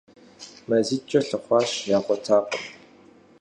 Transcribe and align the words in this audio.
МазитӀкӀэ 0.67 1.19
лъыхъуащ, 1.27 1.69
ягъуэтакъым. 1.97 2.63